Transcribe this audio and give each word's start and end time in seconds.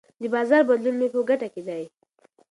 د 0.21 0.23
بازار 0.33 0.61
بدلون 0.69 0.95
مې 0.99 1.07
په 1.13 1.19
ګټه 1.29 1.47
دی. 1.67 1.83